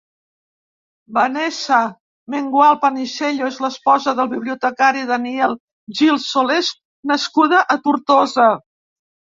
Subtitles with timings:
[1.17, 1.81] Vanessa
[2.35, 5.57] Mengual Panisello és l'esposa del bibliotecari Daniel
[6.01, 6.75] Gil Solés,
[7.15, 8.53] nascuda a Tortosa.